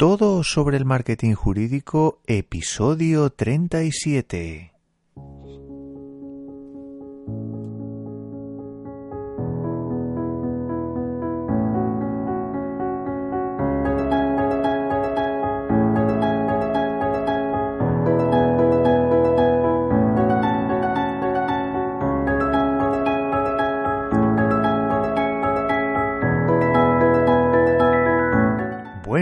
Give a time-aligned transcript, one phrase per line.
[0.00, 4.69] todo sobre el marketing jurídico, episodio 37.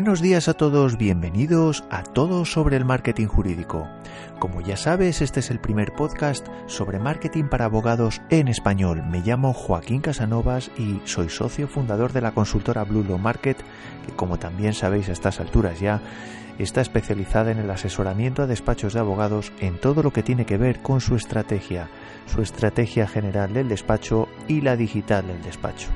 [0.08, 3.86] Buenos días a todos, bienvenidos a Todos sobre el Marketing Jurídico.
[4.38, 9.02] Como ya sabes, este es el primer podcast sobre marketing para abogados en español.
[9.06, 13.58] Me llamo Joaquín Casanovas y soy socio fundador de la consultora Blue Law Market,
[14.06, 16.00] que como también sabéis a estas alturas ya,
[16.58, 20.56] está especializada en el asesoramiento a despachos de abogados en todo lo que tiene que
[20.56, 21.90] ver con su estrategia,
[22.24, 25.88] su estrategia general del despacho y la digital del despacho.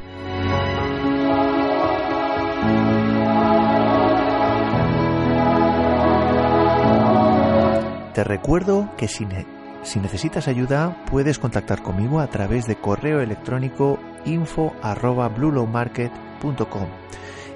[8.15, 14.75] Te recuerdo que si, necesitas ayuda puedes contactar conmigo a través de correo electrónico info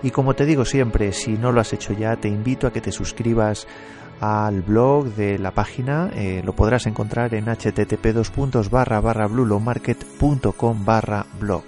[0.02, 2.80] Y como te digo siempre, si no lo has hecho ya, te invito a que
[2.80, 3.66] te suscribas
[4.20, 6.10] al blog de la página.
[6.14, 8.14] Eh, lo podrás encontrar en http
[8.70, 11.64] barra barra barra blog.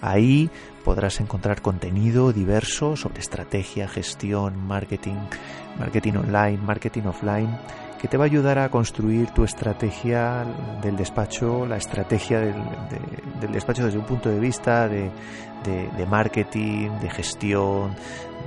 [0.00, 0.48] Ahí
[0.84, 5.16] podrás encontrar contenido diverso sobre estrategia, gestión, marketing,
[5.78, 7.58] marketing online, marketing offline
[8.02, 10.44] que te va a ayudar a construir tu estrategia
[10.82, 15.08] del despacho, la estrategia del, despacho desde un punto de vista de,
[16.10, 17.94] marketing, de gestión,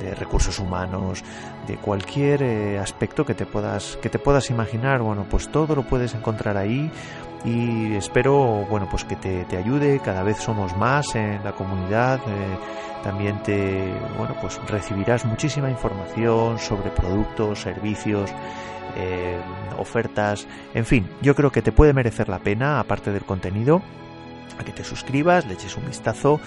[0.02, 1.24] de recursos humanos,
[1.68, 5.02] de cualquier eh, aspecto que te puedas que te puedas imaginar.
[5.02, 6.92] Bueno, pues todo lo puedes encontrar ahí
[7.46, 10.02] y espero bueno pues que te, ayude.
[10.04, 12.20] Cada vez somos más en la comunidad.
[12.28, 12.58] Eh,
[13.06, 18.34] también te bueno pues recibirás muchísima información sobre productos, servicios
[18.96, 19.40] eh,
[19.78, 23.82] ofertas, en fin, yo creo que te puede merecer la pena, aparte del contenido,
[24.58, 26.40] a que te suscribas, le eches un vistazo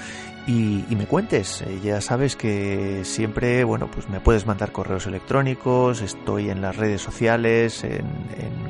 [0.46, 1.62] y, me cuentes.
[1.62, 6.76] Eh, ya sabes que siempre, bueno, pues me puedes mandar correos electrónicos, estoy en las
[6.76, 8.06] redes sociales, en,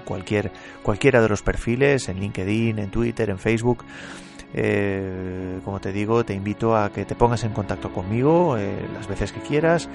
[0.05, 0.50] cualquier,
[0.83, 3.84] cualquiera de los perfiles, en LinkedIn, en Twitter, en Facebook.
[4.54, 8.56] Eh, como te digo, te invito a que te pongas en contacto conmigo
[8.94, 9.88] las veces que quieras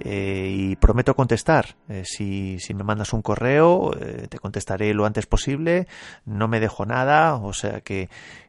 [0.00, 1.76] eh, y prometo contestar.
[1.88, 5.86] Eh, si, me mandas un correo, eh, te contestaré lo antes posible.
[6.24, 8.08] No me dejo nada, o sea que,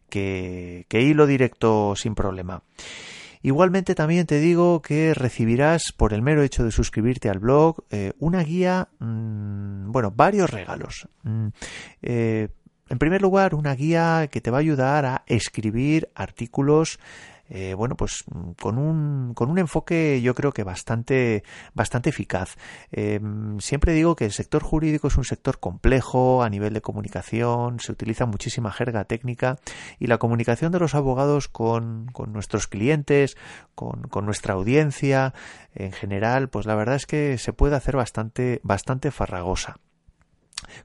[0.10, 2.64] que, que hilo directo sin problema.
[3.42, 7.84] Igualmente también te digo que recibirás por el mero hecho de suscribirte al blog
[8.18, 11.08] una guía, mm, bueno, varios regalos.
[11.22, 11.50] Mm,
[12.90, 17.00] en primer lugar, una guía que te va a ayudar a escribir artículos
[17.48, 22.58] eh, bueno, pues mm, con un, con un enfoque yo creo que bastante, bastante eficaz.
[22.92, 23.20] Eh,
[23.60, 27.92] siempre digo que el sector jurídico es un sector complejo a nivel de comunicación, se
[27.92, 29.58] utiliza muchísima jerga técnica
[30.00, 33.38] y la comunicación de los abogados con, con nuestros clientes,
[33.76, 35.34] con, con nuestra audiencia
[35.76, 39.78] en general, pues la verdad es que se puede hacer bastante, bastante farragosa.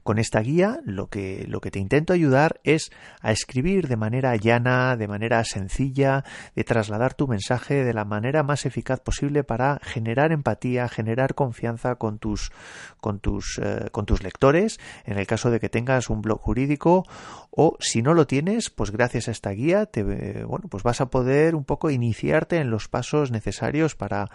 [0.03, 4.35] Con esta guía lo que, lo que te intento ayudar es a escribir de manera
[4.35, 6.23] llana, de manera sencilla,
[6.55, 11.95] de trasladar tu mensaje de la manera más eficaz posible para generar empatía, generar confianza
[11.95, 12.51] con tus,
[12.99, 17.05] con tus, eh, con tus lectores, en el caso de que tengas un blog jurídico
[17.49, 20.03] o si no lo tienes, pues gracias a esta guía te,
[20.43, 24.29] bueno, pues vas a poder un poco iniciarte en los pasos necesarios para,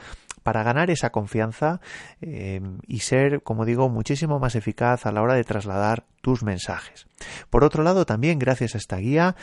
[0.47, 1.81] para ganar esa confianza
[2.21, 7.07] eh, y ser, como digo, muchísimo más eficaz a la hora de trasladar tus mensajes.
[7.51, 9.37] Por otro lado, también gracias a esta guía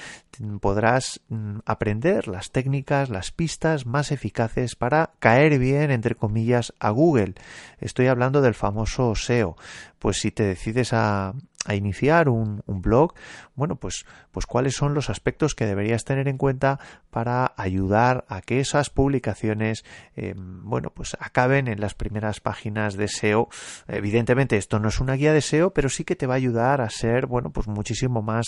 [0.59, 6.89] podrás mm, aprender las técnicas, las pistas más eficaces para caer bien, entre comillas, a
[6.89, 7.35] Google.
[7.79, 9.55] Estoy hablando del famoso SEO.
[9.99, 11.33] Pues si te decides a,
[11.73, 13.13] iniciar un, blog,
[13.55, 16.77] bueno, pues, pues cuáles son los aspectos que deberías tener en cuenta
[17.09, 19.85] para ayudar a que esas publicaciones,
[20.17, 23.47] em, bueno, pues acaben en las primeras páginas de SEO.
[23.87, 26.72] Evidentemente esto no es una guía de SEO, pero sí que te va a ayudar
[26.81, 28.45] a ser, bueno, pues muchísimo más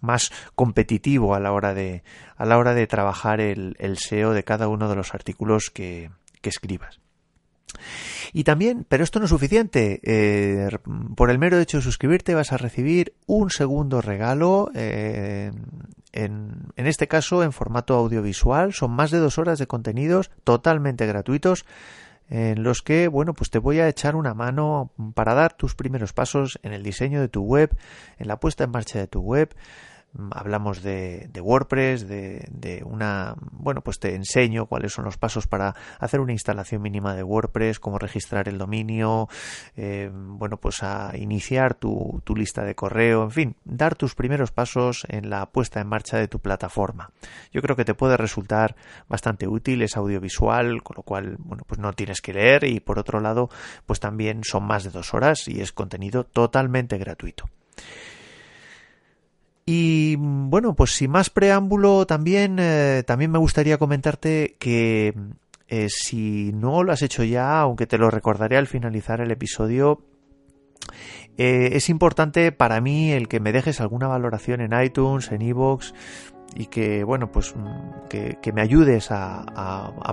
[0.00, 2.02] más competitivo a la hora de
[2.36, 6.10] a la hora de trabajar el, el SEO de cada uno de los artículos que,
[6.40, 7.00] que escribas.
[8.32, 10.68] Y también, pero esto no es suficiente, eh,
[11.16, 15.52] por el mero hecho de suscribirte vas a recibir un segundo regalo, eh,
[16.12, 21.06] en, en, este caso en formato audiovisual, son más de dos horas de contenidos totalmente
[21.06, 21.64] gratuitos
[22.28, 26.12] en los que, bueno, pues te voy a echar una mano para dar tus primeros
[26.12, 27.76] pasos en el diseño de tu web,
[28.18, 29.54] en la puesta en marcha de tu web,
[30.30, 36.20] hablamos de, WordPress, de, una, bueno, pues te enseño cuáles son los pasos para hacer
[36.20, 39.28] una instalación mínima de WordPress, cómo registrar el dominio,
[39.76, 44.52] eh, bueno, pues a iniciar tu, tu, lista de correo, en fin, dar tus primeros
[44.52, 47.10] pasos en la puesta en marcha de tu plataforma.
[47.52, 48.76] Yo creo que te puede resultar
[49.08, 52.98] bastante útil, es audiovisual, con lo cual, bueno, pues no tienes que leer y por
[52.98, 53.48] otro lado,
[53.86, 57.48] pues también son más de dos horas y es contenido totalmente gratuito.
[59.66, 65.14] Y bueno, pues sin más preámbulo, también, eh, también me gustaría comentarte que
[65.68, 70.02] eh, si no lo has hecho ya, aunque te lo recordaré al finalizar el episodio,
[71.38, 75.92] eh, es importante para mí el que me dejes alguna valoración en iTunes, en iVoox,
[76.54, 79.44] y que bueno pues mm, que, me ayudes a,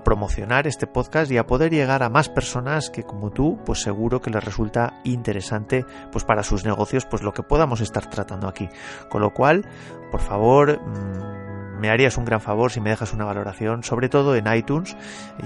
[0.03, 4.21] promocionar este podcast y a poder llegar a más personas que como tú pues seguro
[4.21, 8.67] que les resulta interesante pues para sus negocios pues lo que podamos estar tratando aquí
[9.09, 9.65] con lo cual
[10.09, 14.35] por favor mm, me harías un gran favor si me dejas una valoración, sobre todo
[14.35, 14.95] en iTunes,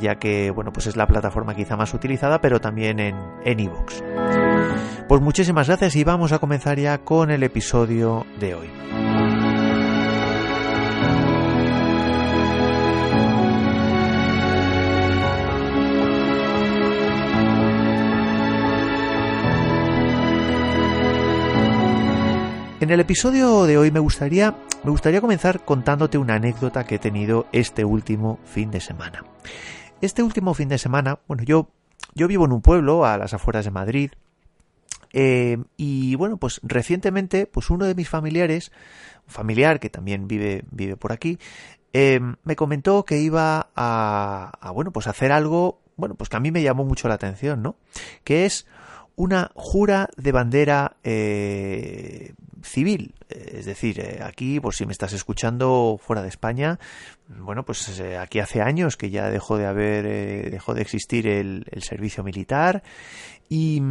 [0.01, 3.15] ya que bueno, pues es la plataforma quizá más utilizada, pero también en
[3.45, 4.03] en iVoox.
[5.07, 9.24] Pues muchísimas gracias y vamos a comenzar ya con el episodio de hoy.
[22.81, 26.99] En el episodio de hoy me gustaría, me gustaría comenzar contándote una anécdota que he
[26.99, 29.23] tenido este último fin de semana.
[30.01, 31.69] Este último fin de semana, bueno, yo,
[32.15, 34.11] yo vivo en un pueblo a las afueras de Madrid,
[35.13, 38.73] eh, y bueno, pues recientemente, pues uno de mis familiares,
[39.25, 41.39] un familiar que también vive, vive por aquí,
[41.93, 46.41] eh, me comentó que iba a, a, bueno, pues hacer algo, bueno, pues que a
[46.41, 47.77] mí me llamó mucho la atención, ¿no?
[48.25, 48.67] Que es
[49.15, 52.33] una jura de bandera eh,
[52.65, 53.13] civil.
[53.29, 56.79] Es decir, eh, aquí, por si me estás escuchando fuera de España,
[57.27, 61.27] bueno, pues eh, aquí hace años que ya dejó de haber, eh, dejó de existir
[61.27, 62.83] el, servicio militar
[63.49, 63.81] y,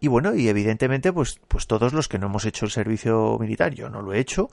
[0.00, 3.74] y, bueno, y evidentemente, pues, pues todos los que no hemos hecho el servicio militar,
[3.74, 4.50] yo no lo he hecho,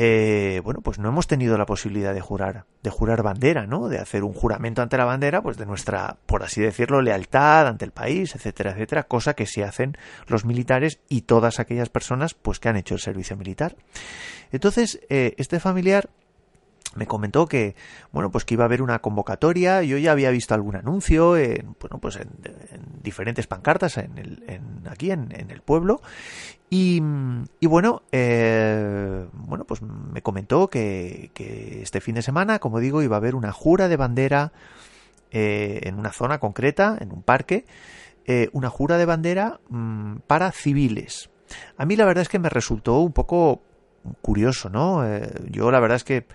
[0.00, 3.88] eh, bueno, pues no hemos tenido la posibilidad de jurar, de jurar bandera, ¿no?
[3.88, 7.84] De hacer un juramento ante la bandera, pues de nuestra, por así decirlo, lealtad ante
[7.84, 9.96] el país, etcétera, etcétera, cosa que sí hacen
[10.28, 13.74] los militares y todas aquellas personas, pues que han hecho el servicio militar.
[14.52, 16.08] Entonces, eh, este familiar
[16.94, 17.76] me comentó que
[18.12, 21.76] bueno pues que iba a haber una convocatoria yo ya había visto algún anuncio en,
[21.78, 22.30] bueno pues en,
[23.02, 26.00] diferentes pancartas en el, aquí en, el pueblo.
[26.70, 27.00] Y,
[27.62, 31.30] bueno eh, bueno pues me comentó que,
[31.82, 34.52] este fin de semana como digo iba a haber una jura de bandera
[35.30, 37.64] eh, en una zona concreta en un parque
[38.26, 41.30] eh, una jura de bandera mmm, para civiles.
[41.78, 43.62] A mí la verdad es que me resultó un poco
[44.20, 46.26] curioso no eh, yo la verdad es que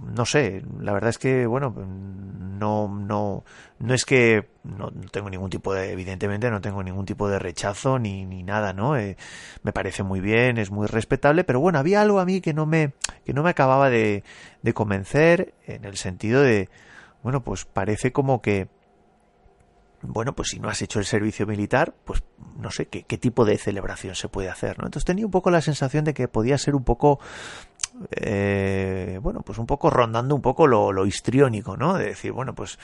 [0.00, 3.44] no sé, la verdad es que, bueno, no, no,
[3.78, 7.98] no es que no, tengo ningún tipo de, evidentemente no tengo ningún tipo de rechazo
[7.98, 8.96] ni, ni nada, ¿no?
[8.96, 9.16] Eh,
[9.62, 12.66] me parece muy bien, es muy respetable, pero bueno, había algo a mí que no
[12.66, 12.92] me,
[13.24, 14.24] que no me acababa de,
[14.62, 16.68] de convencer en el sentido de,
[17.22, 18.68] bueno, pues parece como que,
[20.02, 22.22] bueno, pues si no has hecho el servicio militar, pues
[22.58, 24.84] no sé qué, tipo de celebración se puede hacer, ¿no?
[24.84, 27.18] Entonces tenía un poco la sensación de que podía ser un poco
[28.10, 29.15] eh,
[29.46, 31.94] pues un poco rondando un poco lo, lo histriónico, ¿no?
[31.94, 32.78] De decir, bueno, pues,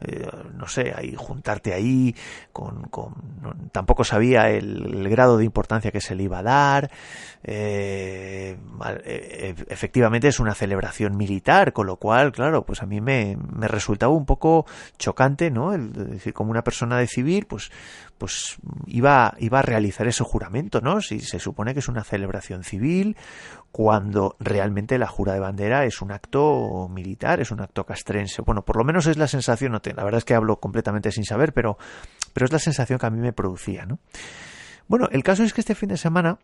[0.00, 2.16] eh, no sé, ahí juntarte ahí
[2.50, 3.12] con, con
[3.72, 6.90] tampoco sabía el, grado de importancia que se le iba a dar,
[7.44, 8.56] eh,
[9.04, 13.68] eh, efectivamente es una celebración militar, con lo cual, claro, pues a mí me, me
[13.68, 14.64] resultaba un poco
[14.96, 15.74] chocante, ¿no?
[15.74, 17.70] El, decir, como una persona de civil, pues,
[18.18, 18.56] pues
[18.86, 21.00] iba, iba a realizar ese juramento, ¿no?
[21.00, 23.16] Si se supone que es una celebración civil,
[23.72, 28.42] cuando realmente la jura de bandera es un acto militar, es un acto castrense.
[28.42, 31.52] Bueno, por lo menos es la sensación, la verdad es que hablo completamente sin saber,
[31.52, 31.78] pero,
[32.32, 33.98] pero es la sensación que a mí me producía, ¿no?
[34.88, 36.38] Bueno, el caso es que este fin de semana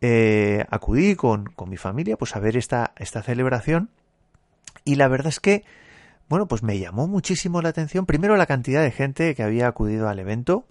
[0.00, 3.90] eh, acudí con, con, mi familia pues a ver esta, esta celebración
[4.84, 5.64] y la verdad es que,
[6.28, 10.08] bueno, pues me llamó muchísimo la atención, primero la cantidad de gente que había acudido
[10.08, 10.66] al evento,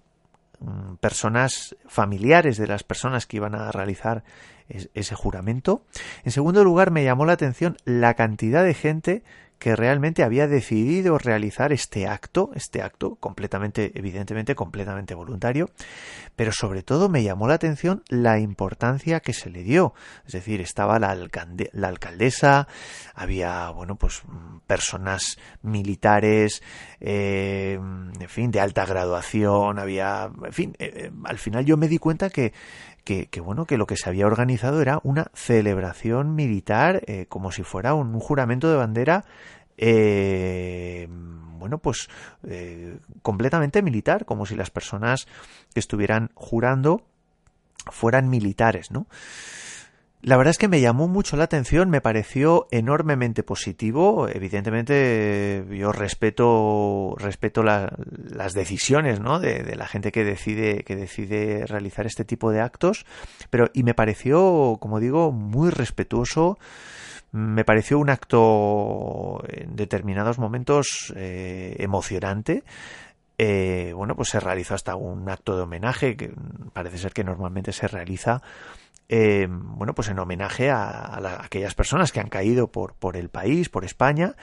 [1.00, 4.24] personas familiares de las personas que iban a realizar
[4.68, 5.82] ese juramento.
[6.24, 9.22] En segundo lugar, me llamó la atención la cantidad de gente
[9.58, 15.70] que realmente había decidido realizar este acto, este acto completamente, evidentemente, completamente voluntario,
[16.36, 19.94] pero sobre todo me llamó la atención la importancia que se le dio.
[20.26, 21.16] Es decir, estaba la,
[21.72, 22.68] la alcaldesa,
[23.14, 24.22] había, bueno, pues
[24.66, 26.62] personas militares,
[27.00, 31.88] eh, en fin, de alta graduación, había, en fin, eh, eh, al final yo me
[31.88, 32.52] di cuenta que
[33.30, 37.62] que, bueno que lo que se había organizado era una celebración militar eh, como si
[37.62, 39.24] fuera un, juramento de bandera
[39.78, 41.08] eh,
[41.58, 42.10] bueno pues
[42.46, 45.26] eh, completamente militar como si las personas
[45.72, 47.02] que estuvieran jurando
[47.90, 49.06] fueran militares no
[50.20, 54.28] la verdad es que me llamó mucho la atención, me pareció enormemente positivo.
[54.28, 59.38] Evidentemente, yo respeto, respeto las decisiones, ¿no?
[59.38, 63.06] De, la gente que decide, que decide realizar este tipo de actos,
[63.50, 66.58] pero y me pareció, como digo, muy respetuoso.
[67.30, 72.64] Me pareció un acto en determinados momentos eh, emocionante.
[73.40, 76.34] Eh, bueno, pues se realizó hasta un acto de homenaje que
[76.72, 78.42] parece ser que normalmente se realiza
[79.08, 83.68] eh, bueno, pues en homenaje a, aquellas personas que han caído por, por el país,
[83.68, 84.36] por España,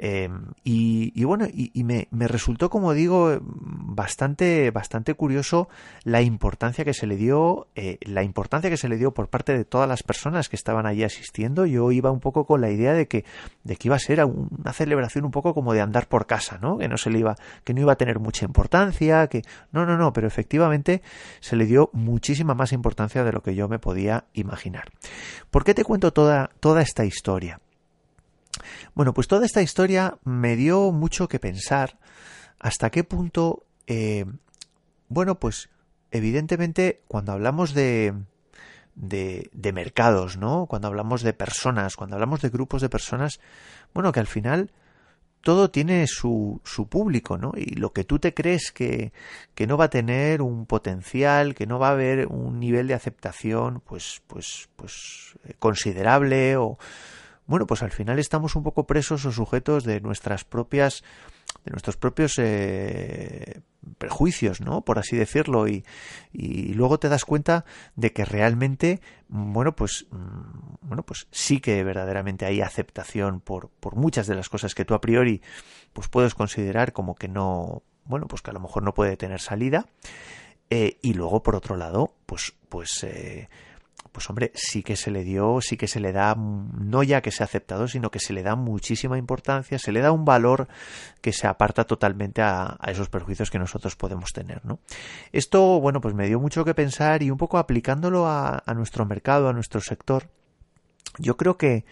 [0.00, 5.68] Em, y, bueno, y, me, resultó, como digo, bastante, bastante curioso
[6.04, 9.58] la importancia que se le dio, eh, la importancia que se le dio por parte
[9.58, 11.66] de todas las personas que estaban allí asistiendo.
[11.66, 13.24] Yo iba un poco con la idea de que,
[13.64, 16.78] de que iba a ser una celebración un poco como de andar por casa, ¿no?
[16.78, 19.96] Que no se le iba, que no iba a tener mucha importancia, que no, no,
[19.96, 21.02] no, pero efectivamente
[21.40, 24.90] se le dio muchísima más importancia de lo que yo me podía imaginar.
[25.50, 27.60] ¿Por qué te cuento toda, toda esta historia?
[28.94, 31.98] Bueno, pues toda esta historia me dio mucho que pensar
[32.58, 34.24] hasta qué punto, eh,
[35.08, 35.68] bueno, pues
[36.10, 38.14] evidentemente cuando hablamos de,
[38.94, 40.66] de, de, mercados, ¿no?
[40.66, 43.40] Cuando hablamos de personas, cuando hablamos de grupos de personas,
[43.94, 44.72] bueno, que al final
[45.40, 47.52] todo tiene su, su público, ¿no?
[47.56, 49.12] Y lo que tú te crees que,
[49.54, 52.94] que no va a tener un potencial, que no va a haber un nivel de
[52.94, 56.78] aceptación, pues, pues, pues considerable o
[57.48, 61.02] bueno, pues al final estamos un poco presos o sujetos de nuestras propias
[61.64, 63.62] de nuestros propios eh,
[63.96, 64.82] prejuicios, ¿no?
[64.82, 65.82] Por así decirlo, y,
[66.32, 67.64] luego te das cuenta
[67.96, 73.96] de que realmente, bueno, pues, mm, bueno, pues sí que verdaderamente hay aceptación por, por
[73.96, 75.40] muchas de las cosas que tú a priori,
[75.94, 79.40] pues puedes considerar como que no, bueno, pues que a lo mejor no puede tener
[79.40, 79.86] salida,
[80.68, 83.48] eh, y luego por otro lado, pues, pues eh,
[84.12, 87.30] pues hombre, sí que se le dio, sí que se le da, no ya que
[87.30, 90.68] se ha aceptado, sino que se le da muchísima importancia, se le da un valor
[91.20, 94.80] que se aparta totalmente a, esos perjuicios que nosotros podemos tener, ¿no?
[95.32, 99.48] Esto, bueno, pues me dio mucho que pensar y un poco aplicándolo a, nuestro mercado,
[99.48, 100.30] a nuestro sector,
[101.18, 101.84] yo creo que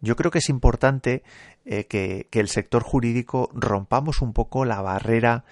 [0.00, 1.22] yo creo que es importante
[1.64, 5.44] eh, que, el sector jurídico rompamos un poco la barrera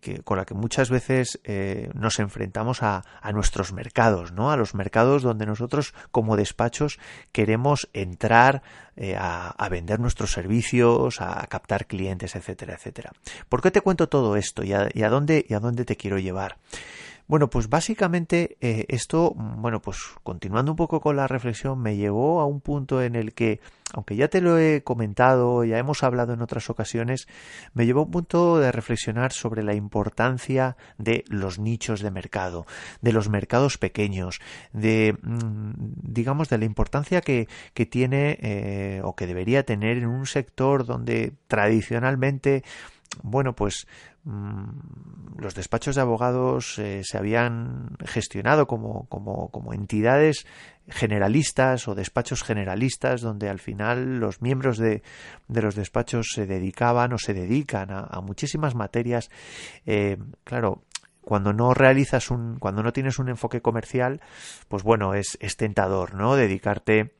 [0.00, 4.50] que, con la que muchas veces eh, nos enfrentamos a, nuestros mercados, ¿no?
[4.50, 6.98] A los mercados donde nosotros como despachos
[7.32, 8.62] queremos entrar
[8.96, 13.12] eh, a, vender nuestros servicios, a, captar clientes, etcétera, etcétera.
[13.50, 16.56] ¿Por qué te cuento todo esto y a dónde te quiero llevar?
[17.28, 22.40] Bueno, pues básicamente eh, esto, bueno, pues continuando un poco con la reflexión, me llevó
[22.40, 23.58] a un punto en el que,
[23.92, 27.26] aunque ya te lo he comentado, ya hemos hablado en otras ocasiones,
[27.74, 32.64] me llevó a un punto de reflexionar sobre la importancia de los nichos de mercado,
[33.00, 34.40] de los mercados pequeños,
[34.72, 40.06] de, mm, digamos, de la importancia que, que tiene eh, o que debería tener en
[40.06, 42.62] un sector donde tradicionalmente
[43.22, 43.86] bueno, pues
[44.24, 50.46] mm, los despachos de abogados eh, se habían gestionado como, como, como, entidades
[50.88, 55.02] generalistas o despachos generalistas donde al final los miembros de,
[55.48, 59.30] de los despachos se dedicaban o se dedican a, muchísimas materias.
[59.84, 60.82] Eh, claro,
[61.22, 64.20] cuando no realizas un, cuando no tienes un enfoque comercial,
[64.68, 66.36] pues bueno, es, es tentador, ¿no?
[66.36, 67.15] Dedicarte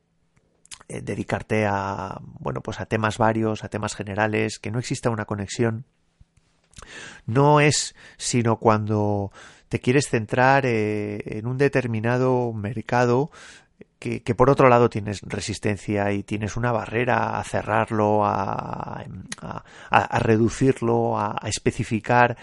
[0.89, 5.25] eh, dedicarte a bueno pues a temas varios a temas generales que no exista una
[5.25, 5.85] conexión.
[7.25, 9.31] No es sino cuando
[9.69, 13.31] te quieres centrar eh, en un determinado mercado
[13.99, 19.03] que, por otro lado tienes resistencia y tienes una barrera a cerrarlo, a,
[19.89, 22.37] a, reducirlo, a, especificar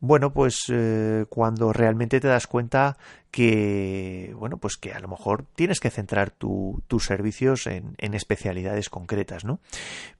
[0.00, 2.96] bueno, pues eh, cuando realmente te das cuenta
[3.30, 9.44] que, bueno, pues que a lo mejor tienes que centrar tus servicios en, especialidades concretas,
[9.44, 9.60] ¿no?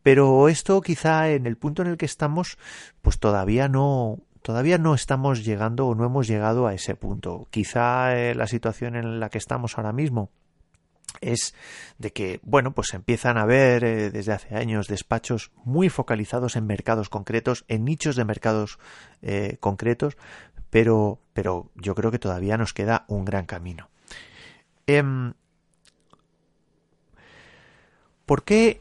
[0.02, 2.58] Pero esto quizá en el punto en el que estamos,
[3.00, 7.48] pues todavía no, todavía no estamos llegando o no hemos llegado a ese punto.
[7.50, 10.30] Quizá eh, la situación en la que estamos ahora mismo
[11.20, 11.54] es
[11.98, 16.66] de que, bueno, pues empiezan a haber eh, desde hace años despachos muy focalizados en
[16.66, 18.78] mercados concretos, en nichos de mercados
[19.22, 20.16] eh, concretos,
[20.70, 23.88] pero, pero yo creo que todavía nos queda un gran camino.
[24.86, 25.34] Em,
[28.26, 28.80] ¿Por qué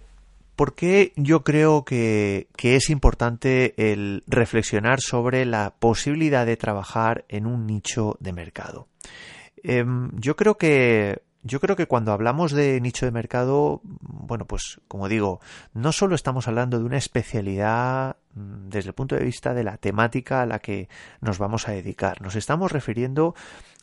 [0.59, 7.45] ¿Por qué yo creo que, es importante el reflexionar sobre la posibilidad de trabajar en
[7.45, 8.89] un nicho de mercado?
[9.63, 14.81] Em, yo creo que yo creo que cuando hablamos de nicho de mercado, bueno, pues
[14.87, 15.39] como digo,
[15.73, 19.77] no solo estamos hablando de una especialidad mm, desde el punto de vista de la
[19.77, 20.89] temática a la que
[21.21, 23.35] nos vamos a dedicar, nos estamos refiriendo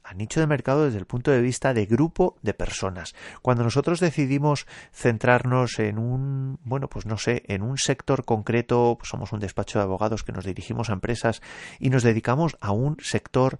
[0.06, 3.14] a nicho de mercado desde el punto de vista de grupo de personas.
[3.42, 9.08] Cuando nosotros decidimos centrarnos en un, bueno, pues no sé, en un sector concreto, pues
[9.08, 11.42] somos un despacho de abogados que nos dirigimos a empresas
[11.80, 13.58] y nos dedicamos a un sector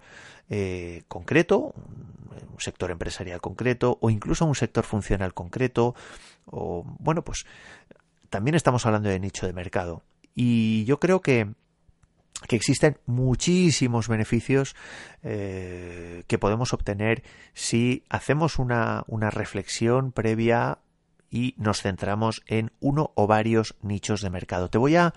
[0.49, 5.95] eh, concreto, un sector empresarial concreto o incluso a un sector funcional concreto
[6.45, 7.45] o bueno pues
[8.29, 11.53] también estamos hablando de nicho de mercado y yo creo que
[12.47, 14.75] que existen muchísimos beneficios
[15.23, 20.79] eh, que podemos obtener si hacemos una, una reflexión previa
[21.29, 24.69] y nos centramos en uno o varios nichos de mercado.
[24.69, 25.13] Te voy a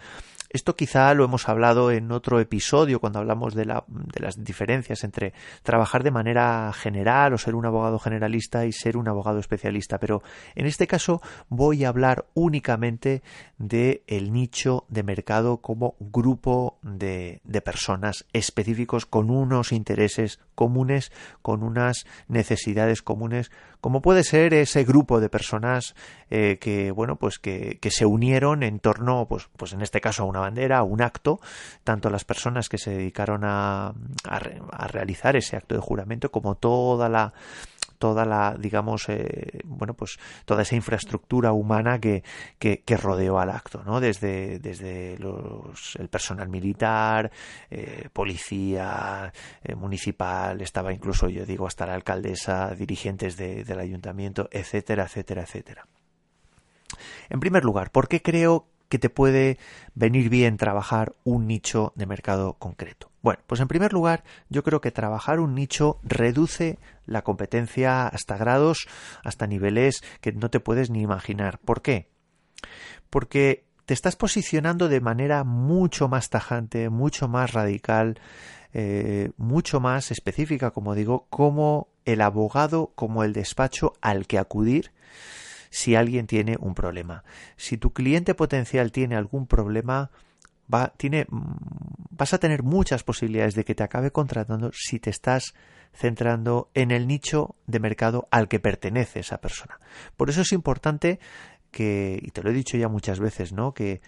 [0.50, 5.32] esto quizá lo hemos hablado en otro episodio cuando hablamos de, de, las diferencias entre
[5.62, 10.22] trabajar de manera general o ser un abogado generalista y ser un abogado especialista, pero
[10.56, 13.22] en este caso voy a hablar únicamente
[13.58, 21.12] de el nicho de mercado como grupo de, de personas específicos con unos intereses comunes,
[21.42, 25.94] con unas necesidades comunes, como puede ser ese grupo de personas
[26.30, 30.22] eh, que bueno pues que, que, se unieron en torno pues pues en este caso
[30.22, 31.40] a una bandera a un acto
[31.84, 33.94] tanto las personas que se dedicaron a,
[34.24, 37.32] a realizar ese acto de juramento como toda la
[38.00, 42.24] toda la, digamos, eh, bueno, pues toda esa infraestructura humana que,
[42.58, 44.00] que, rodeó al acto, ¿no?
[44.00, 47.30] Desde, desde los, el personal militar,
[47.70, 49.30] eh, policía,
[49.62, 55.86] eh, municipal, estaba incluso, yo digo, hasta la alcaldesa, dirigentes del ayuntamiento, etcétera, etcétera, etcétera.
[57.28, 59.56] En primer lugar, ¿por qué creo que te puede
[59.94, 63.10] venir bien trabajar un nicho de mercado concreto?
[63.22, 68.36] Bueno, pues en primer lugar, yo creo que trabajar un nicho reduce la competencia hasta
[68.36, 68.88] grados,
[69.24, 71.58] hasta niveles que no te puedes ni imaginar.
[71.58, 72.08] ¿Por qué?
[73.08, 78.20] Porque te estás posicionando de manera mucho más tajante, mucho más radical,
[78.72, 84.92] eh, mucho más específica, como digo, como el abogado, como el despacho al que acudir
[85.70, 87.24] si alguien tiene un problema.
[87.56, 90.10] Si tu cliente potencial tiene algún problema,
[90.72, 95.54] va, tiene, vas a tener muchas posibilidades de que te acabe contratando si te estás
[95.92, 99.80] centrando en el nicho de mercado al que pertenece esa persona.
[100.16, 101.18] Por eso es importante
[101.70, 103.74] que, y te lo he dicho ya muchas veces, ¿no?
[103.74, 104.00] Que,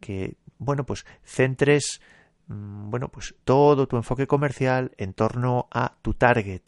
[0.00, 2.19] que bueno, pues centres mm,
[2.52, 6.62] bueno, pues todo tu enfoque comercial en torno a tu target,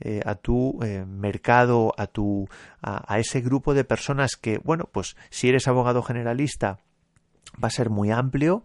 [0.00, 2.48] eh, a tu eh, mercado, a tu
[2.82, 6.80] a, ese grupo de personas que, bueno, pues si eres abogado generalista
[7.62, 8.64] va a ser muy amplio,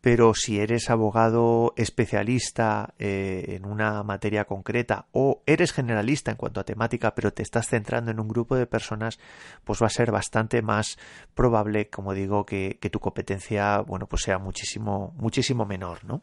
[0.00, 6.60] pero si eres abogado especialista eh, en una materia concreta o eres generalista en cuanto
[6.60, 9.18] a temática, pero te estás centrando en un grupo de personas,
[9.64, 10.98] pues va a ser bastante más
[11.34, 16.22] probable, como digo, que, tu competencia, bueno, pues sea muchísimo, muchísimo menor, ¿no?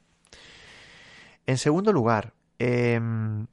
[1.46, 3.48] En segundo lugar, em,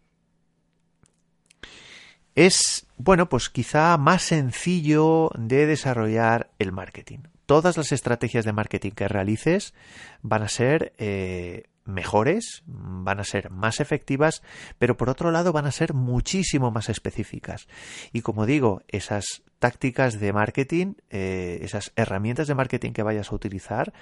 [2.35, 8.93] es, bueno, pues quizá más sencillo de desarrollar el marketing todas las estrategias de marketing
[8.93, 9.75] que realices
[10.23, 14.43] van a ser eh, mejores, van a ser más efectivas,
[14.79, 17.69] pero por otro lado van a ser muchísimo más específicas.
[18.13, 23.35] Y como digo, esas tácticas de marketing, eh, esas herramientas de marketing que vayas a
[23.35, 23.93] utilizar,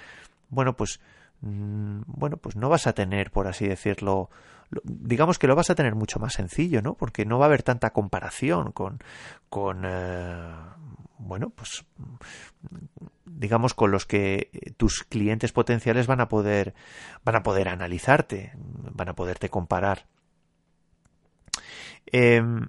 [0.49, 0.99] bueno, pues
[1.43, 4.29] bueno, pues no vas a tener, por así decirlo,
[4.83, 6.93] digamos que lo vas a tener mucho más sencillo, ¿no?
[6.93, 8.99] Porque no va a haber tanta comparación con,
[9.49, 10.53] con eh,
[11.17, 11.85] bueno, pues
[13.25, 16.73] digamos con los que tus clientes potenciales van a poder
[17.25, 20.05] van a poder analizarte, van a poderte comparar.
[22.05, 22.67] Em,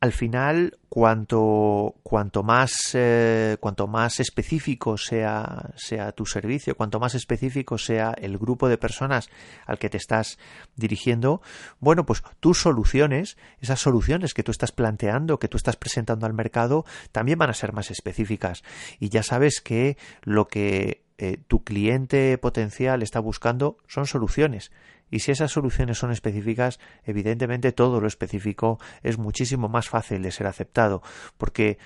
[0.00, 7.14] al final, cuanto, cuanto, más, eh, cuanto más específico sea, sea tu servicio, cuanto más
[7.14, 9.28] específico sea el grupo de personas
[9.66, 10.38] al que te estás
[10.74, 11.42] dirigiendo,
[11.80, 16.32] bueno, pues tus soluciones, esas soluciones que tú estás planteando, que tú estás presentando al
[16.32, 18.62] mercado, también van a ser más específicas.
[19.00, 24.70] Y ya sabes que lo que eh, tu cliente potencial está buscando son soluciones.
[25.10, 30.30] Y si esas soluciones son específicas, evidentemente todo lo específico es muchísimo más fácil de
[30.30, 31.02] ser aceptado,
[31.36, 31.78] porque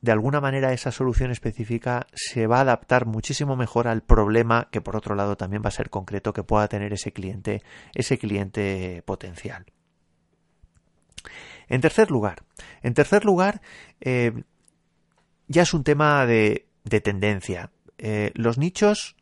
[0.00, 4.80] de alguna manera esa solución específica se va a adaptar muchísimo mejor al problema que
[4.80, 7.62] por otro lado también va a ser concreto que pueda tener ese cliente,
[7.94, 9.66] ese cliente potencial.
[11.68, 12.44] En tercer lugar,
[12.82, 13.60] en tercer lugar,
[14.00, 14.32] eh,
[15.48, 16.66] ya es un tema de,
[17.02, 17.70] tendencia.
[17.98, 19.16] Eh, los nichos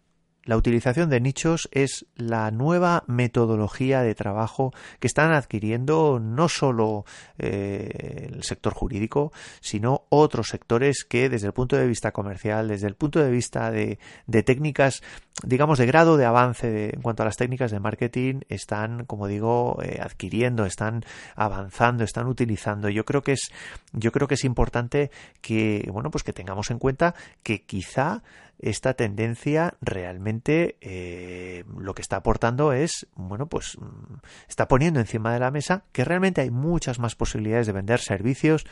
[0.47, 7.05] la utilización de nichos es la nueva metodología de trabajo que están adquiriendo no solo
[7.39, 12.87] eh, el sector jurídico, sino otros sectores que desde el punto de vista comercial, desde
[12.87, 13.99] el punto de vista de,
[14.45, 15.03] técnicas,
[15.43, 19.79] digamos, de grado de avance en cuanto a las técnicas de marketing, están, como digo,
[19.83, 21.05] eh, adquiriendo, están
[21.35, 22.89] avanzando, están utilizando.
[22.89, 23.51] Yo creo que es,
[23.93, 28.23] yo creo que es importante que, bueno, pues que tengamos en cuenta que quizá
[28.59, 34.15] esta tendencia realmente eh, lo que está aportando es, bueno, pues mm,
[34.49, 38.67] está poniendo encima de la mesa que realmente hay muchas más posibilidades de vender servicios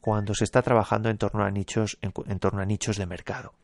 [0.00, 3.54] cuando se está trabajando en torno a nichos, en, torno a nichos de mercado.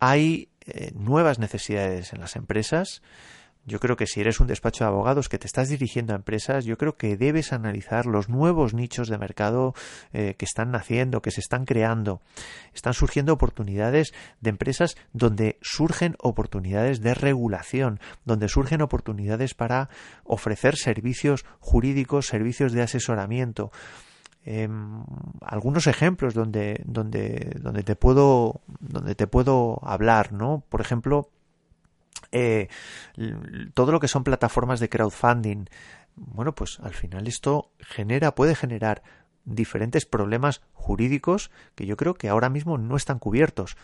[0.00, 3.02] Hay eh, nuevas necesidades en las empresas,
[3.68, 6.64] yo creo que si eres un despacho de abogados que te estás dirigiendo a empresas,
[6.64, 9.74] yo creo que debes analizar los nuevos nichos de mercado
[10.12, 12.20] eh, que están naciendo, que se están creando.
[12.74, 19.90] Están surgiendo oportunidades de empresas donde surgen oportunidades de regulación, donde surgen oportunidades para
[20.24, 23.70] ofrecer servicios jurídicos, servicios de asesoramiento.
[24.44, 25.04] Em,
[25.42, 30.64] algunos ejemplos donde, donde, donde te puedo, donde te puedo hablar, ¿no?
[30.70, 31.28] Por ejemplo,
[32.32, 32.68] eh,
[33.74, 35.66] todo lo que son plataformas de crowdfunding,
[36.16, 39.02] bueno, pues al final esto genera, puede generar
[39.44, 43.76] diferentes problemas jurídicos que yo creo que ahora mismo no están cubiertos.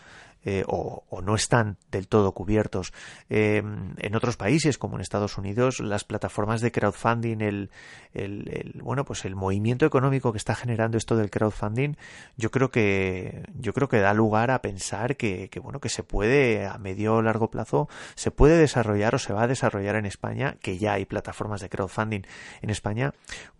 [0.47, 2.93] Eh, o, no están del todo cubiertos.
[3.29, 3.63] Eh,
[3.97, 7.71] en otros países, como en Estados Unidos, las plataformas de crowdfunding, el,
[8.13, 11.95] el, bueno, pues el movimiento económico que está generando esto del crowdfunding,
[12.37, 16.03] yo creo que, yo creo que da lugar a pensar que, que bueno, que se
[16.03, 20.05] puede a medio o largo plazo, se puede desarrollar o se va a desarrollar en
[20.05, 22.21] España, que ya hay plataformas de crowdfunding
[22.61, 23.13] en España,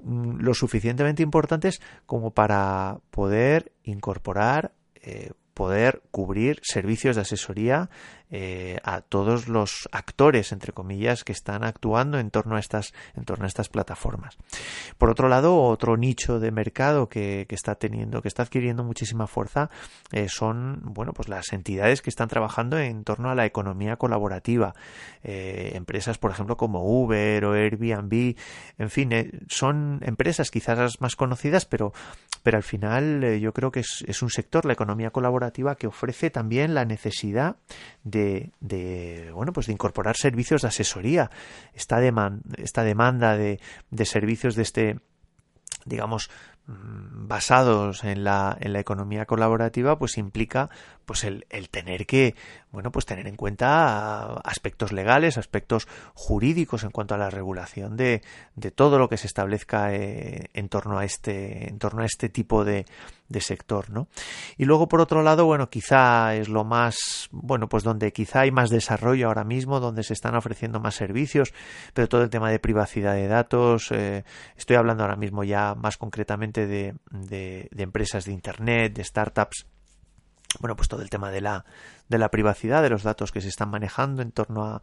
[0.04, 7.90] mm, lo suficientemente importantes como para poder incorporar eh, poder cubrir servicios de asesoría
[8.38, 13.24] eh, a todos los actores, entre comillas, que están actuando en torno a estas, en
[13.24, 14.38] torno a estas plataformas.
[14.98, 19.70] Por otro lado, otro nicho de mercado que, está teniendo, que está adquiriendo muchísima fuerza,
[20.12, 24.76] eh, son, bueno, pues las entidades que están trabajando en torno a la economía colaborativa.
[25.24, 28.36] Eh, empresas, por ejemplo, como Uber o Airbnb,
[28.78, 31.94] en fin, son empresas quizás más conocidas, pero,
[32.44, 36.30] pero al final yo creo que es, es un sector, la economía colaborativa, que ofrece
[36.30, 37.56] también la necesidad
[38.04, 38.25] de,
[39.34, 41.32] bueno pues de incorporar servicios de asesoría.
[41.74, 42.00] Esta,
[42.58, 43.60] esta demanda de,
[43.90, 45.00] de servicios de este
[45.86, 46.30] digamos
[46.68, 50.70] mm, basados en la, en la economía colaborativa pues implica
[51.06, 52.36] pues el, el, tener que
[52.76, 58.22] bueno pues tener en cuenta aspectos legales aspectos jurídicos en cuanto a la regulación de,
[58.56, 62.30] de todo lo que se establezca eh, en torno a este en torno a este
[62.30, 62.86] tipo de,
[63.30, 64.08] de sector no
[64.58, 68.52] y luego por otro lado bueno quizá es lo más bueno pues donde quizá hay
[68.52, 71.54] más desarrollo ahora mismo donde se están ofreciendo más servicios
[71.94, 74.26] pero todo el tema de privacidad de datos eh,
[74.58, 79.66] estoy hablando ahora mismo ya más concretamente de, de empresas de internet de startups
[80.60, 81.66] bueno, pues todo el tema de la,
[82.10, 84.82] de la privacidad, de los datos que se están manejando en torno a,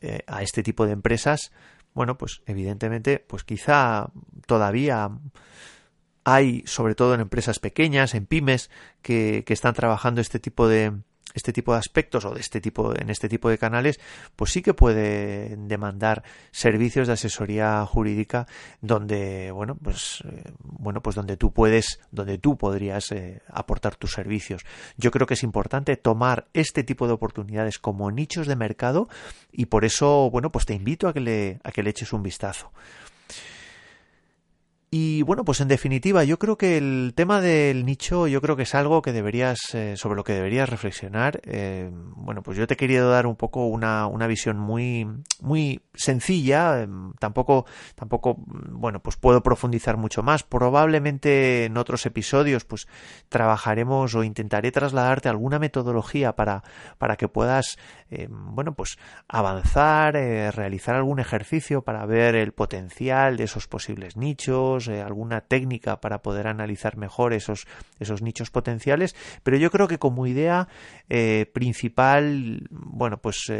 [0.00, 1.52] eh, a este tipo de empresas,
[1.94, 4.10] bueno, pues evidentemente, pues quizá
[4.46, 5.10] todavía
[6.24, 8.70] hay, sobre todo en empresas pequeñas, en pymes,
[9.02, 10.92] que, que están trabajando este tipo de,
[11.34, 14.00] este tipo de aspectos o de este tipo en este tipo de canales
[14.36, 18.46] pues sí que puede demandar servicios de asesoría jurídica
[18.80, 24.12] donde bueno pues eh, bueno pues donde tú puedes donde tú podrías eh, aportar tus
[24.12, 24.64] servicios.
[24.96, 29.08] Yo creo que es importante tomar este tipo de oportunidades como nichos de mercado
[29.52, 32.22] y por eso bueno pues te invito a que le a que le eches un
[32.22, 32.72] vistazo
[34.92, 38.64] y bueno, pues en definitiva, yo creo que el tema del nicho, yo creo que
[38.64, 41.40] es algo que deberías, eh, sobre lo que deberías reflexionar.
[41.44, 45.06] Eh, bueno, pues yo te he querido dar un poco una, una visión muy,
[45.40, 46.82] muy sencilla.
[46.82, 50.42] Em, tampoco, tampoco, bueno, pues puedo profundizar mucho más.
[50.42, 52.88] Probablemente en otros episodios, pues
[53.28, 56.64] trabajaremos o intentaré trasladarte alguna metodología para,
[56.98, 57.78] para que puedas,
[58.10, 58.98] em, bueno, pues
[59.28, 65.40] avanzar, eh, realizar algún ejercicio para ver el potencial de esos posibles nichos eh, alguna
[65.40, 67.66] técnica para poder analizar mejor esos,
[67.98, 70.68] esos nichos potenciales, pero yo creo que como idea
[71.08, 73.52] eh, principal, bueno, pues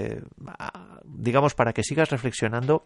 [1.05, 2.85] digamos para que sigas reflexionando,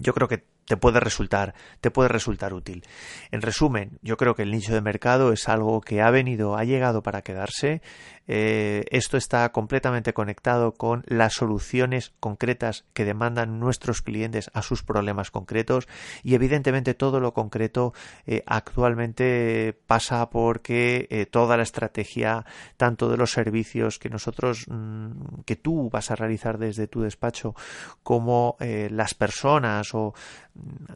[0.00, 2.84] yo creo que te puede resultar, te puede resultar útil.
[3.30, 6.64] En resumen, yo creo que el nicho de mercado es algo que ha venido, ha
[6.64, 7.82] llegado para quedarse.
[8.26, 14.82] Eh, esto está completamente conectado con las soluciones concretas que demandan nuestros clientes a sus
[14.82, 15.88] problemas concretos
[16.22, 17.92] y evidentemente todo lo concreto
[18.26, 22.46] eh, actualmente pasa porque eh, toda la estrategia
[22.78, 27.54] tanto de los servicios que nosotros mm, que tú vas a realizar desde tu despacho
[28.02, 30.14] como las personas o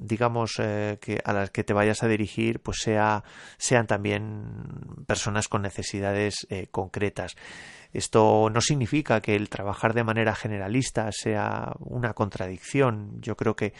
[0.01, 3.25] digamos, eh, que a las que te vayas a dirigir, pues sea,
[3.57, 7.37] sean también personas con necesidades eh, concretas.
[7.93, 13.21] Esto no significa que el trabajar de manera generalista sea una contradicción.
[13.21, 13.73] Yo creo que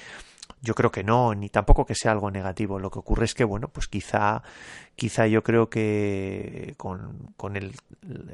[0.61, 2.79] yo creo que no, ni tampoco que sea algo negativo.
[2.79, 4.43] Lo que ocurre es que, bueno, pues quizá,
[4.97, 7.75] quizá yo creo que con, con el,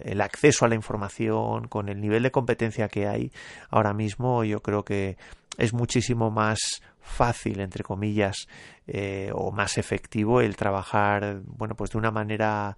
[0.03, 3.33] el, acceso a la información, con el nivel de competencia que hay
[3.70, 5.16] ahora mismo, yo creo que
[5.59, 8.48] es muchísimo más fácil, entre comillas,
[8.87, 12.77] eh, o más efectivo el trabajar, bueno, pues de una manera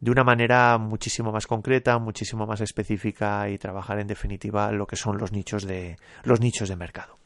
[0.00, 4.96] de una manera muchísimo más concreta, muchísimo más específica y trabajar en definitiva lo que
[4.96, 7.21] son los nichos de los nichos de mercado.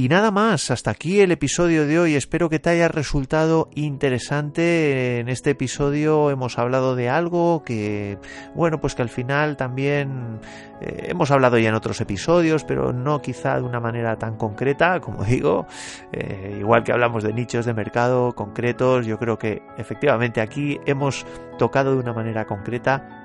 [0.00, 2.14] Y nada más, hasta aquí el episodio de hoy.
[2.14, 5.18] Espero que te haya resultado interesante.
[5.18, 8.16] En este episodio hemos hablado de algo que,
[8.54, 10.40] bueno, pues que al final también
[10.80, 15.00] eh, hemos hablado ya en otros episodios, pero no quizá de una manera tan concreta,
[15.00, 15.66] como digo.
[16.12, 21.26] Eh, igual que hablamos de nichos de mercado concretos, yo creo que efectivamente aquí hemos
[21.58, 23.19] tocado de una manera concreta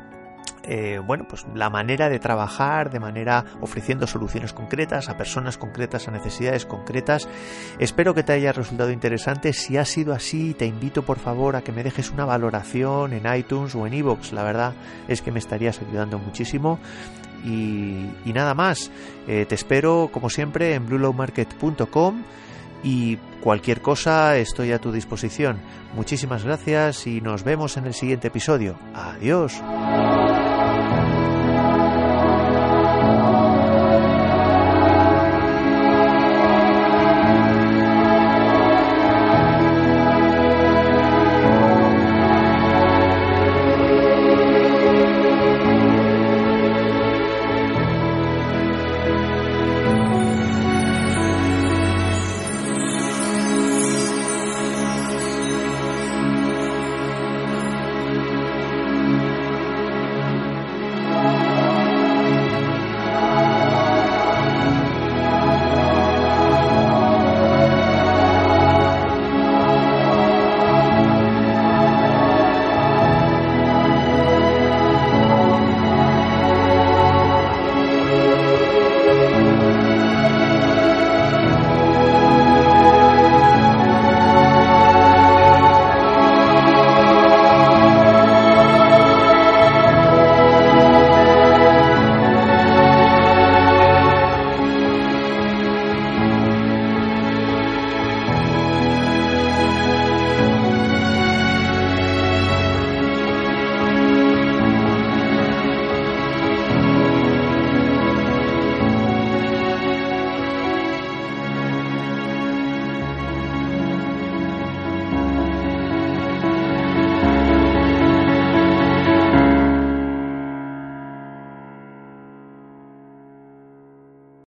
[0.67, 6.08] eh, bueno, pues la manera de trabajar de manera ofreciendo soluciones concretas a personas concretas,
[6.08, 7.27] a necesidades concretas.
[7.79, 9.53] Espero que te haya resultado interesante.
[9.53, 13.31] Si ha sido así, te invito por favor a que me dejes una valoración en
[13.34, 14.31] iTunes o en iVoox.
[14.31, 14.73] La verdad
[15.08, 16.79] es que me estarías ayudando muchísimo.
[17.45, 18.89] Y, nada más,
[19.27, 22.23] eh, te espero como siempre en bluelowmarket.com
[22.84, 25.60] y cualquier cosa estoy a tu disposición.
[25.95, 28.77] Muchísimas gracias y nos vemos en el siguiente episodio.
[28.95, 29.62] Adiós.